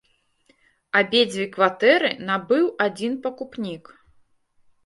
[1.01, 3.83] Абедзве кватэры набыў адзін пакупнік.